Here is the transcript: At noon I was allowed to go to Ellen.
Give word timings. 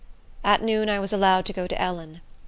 At 0.43 0.63
noon 0.63 0.89
I 0.89 0.97
was 0.99 1.13
allowed 1.13 1.45
to 1.45 1.53
go 1.53 1.67
to 1.67 1.79
Ellen. 1.79 2.21